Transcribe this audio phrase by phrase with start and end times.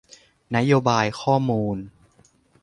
[0.55, 1.77] นโยบายข้อมูล